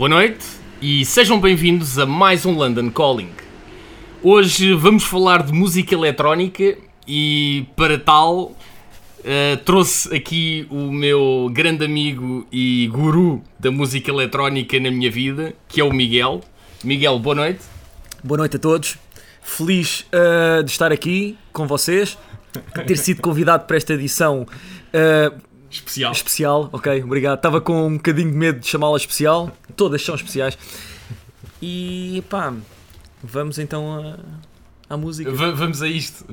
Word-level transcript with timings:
Boa 0.00 0.08
noite 0.08 0.46
e 0.80 1.04
sejam 1.04 1.38
bem-vindos 1.38 1.98
a 1.98 2.06
mais 2.06 2.46
um 2.46 2.52
London 2.52 2.90
Calling. 2.90 3.28
Hoje 4.22 4.72
vamos 4.72 5.04
falar 5.04 5.42
de 5.42 5.52
música 5.52 5.94
eletrónica 5.94 6.78
e 7.06 7.66
para 7.76 7.98
tal 7.98 8.56
eh, 9.22 9.56
trouxe 9.56 10.16
aqui 10.16 10.66
o 10.70 10.90
meu 10.90 11.50
grande 11.52 11.84
amigo 11.84 12.46
e 12.50 12.88
guru 12.90 13.42
da 13.58 13.70
música 13.70 14.10
eletrónica 14.10 14.80
na 14.80 14.90
minha 14.90 15.10
vida, 15.10 15.52
que 15.68 15.82
é 15.82 15.84
o 15.84 15.92
Miguel. 15.92 16.40
Miguel, 16.82 17.18
boa 17.18 17.34
noite. 17.34 17.60
Boa 18.24 18.38
noite 18.38 18.56
a 18.56 18.58
todos. 18.58 18.96
Feliz 19.42 20.06
uh, 20.14 20.64
de 20.64 20.70
estar 20.70 20.90
aqui 20.90 21.36
com 21.52 21.66
vocês, 21.66 22.16
ter 22.86 22.96
sido 22.96 23.20
convidado 23.20 23.66
para 23.66 23.76
esta 23.76 23.92
edição 23.92 24.46
uh, 24.94 25.49
Especial. 25.70 26.12
especial. 26.12 26.68
Ok, 26.72 27.02
obrigado. 27.04 27.36
Estava 27.38 27.60
com 27.60 27.86
um 27.86 27.96
bocadinho 27.96 28.30
de 28.30 28.36
medo 28.36 28.58
de 28.60 28.66
chamá-la 28.66 28.96
especial. 28.96 29.50
Todas 29.76 30.02
são 30.02 30.14
especiais. 30.14 30.58
E 31.62 32.22
pá, 32.28 32.52
vamos 33.22 33.58
então 33.58 33.98
a- 34.00 34.18
à 34.94 34.96
música. 34.96 35.30
Va- 35.32 35.52
vamos 35.52 35.82
a 35.82 35.88
isto. 35.88 36.24